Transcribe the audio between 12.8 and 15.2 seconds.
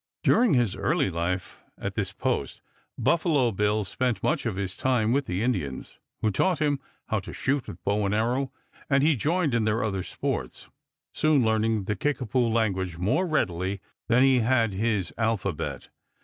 more readily than he had his